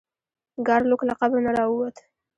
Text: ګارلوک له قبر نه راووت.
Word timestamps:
ګارلوک 0.67 1.01
له 1.09 1.13
قبر 1.19 1.37
نه 1.45 1.51
راووت. 1.57 1.95